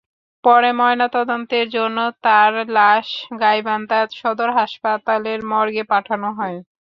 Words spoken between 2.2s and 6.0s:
তার লাশ গাইবান্ধা সদর হাসপাতালের মর্গে